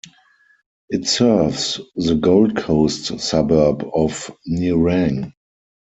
It 0.89 1.07
serves 1.07 1.79
the 1.95 2.15
Gold 2.15 2.57
Coast 2.57 3.19
suburb 3.19 3.85
of 3.93 4.35
Nerang. 4.47 5.33